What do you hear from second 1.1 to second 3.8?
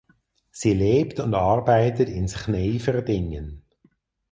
und arbeitet in Schneverdingen.